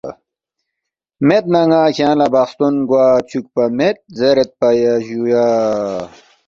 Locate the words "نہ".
1.53-1.61